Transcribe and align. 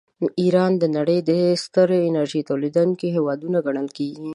ایران 0.41 0.71
د 0.81 0.83
نړۍ 0.97 1.19
د 1.29 1.31
ستر 1.63 1.89
انرژۍ 2.09 2.41
تولیدونکي 2.49 3.07
هېوادونه 3.15 3.57
ګڼل 3.65 3.87
کیږي. 3.97 4.29